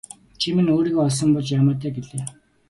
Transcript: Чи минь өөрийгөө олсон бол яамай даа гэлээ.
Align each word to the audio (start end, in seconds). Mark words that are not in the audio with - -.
Чи 0.39 0.47
минь 0.55 0.71
өөрийгөө 0.75 1.03
олсон 1.07 1.29
бол 1.33 1.47
яамай 1.57 1.75
даа 1.81 1.91
гэлээ. 1.95 2.23